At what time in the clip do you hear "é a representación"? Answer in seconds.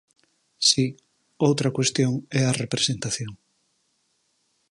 2.39-3.31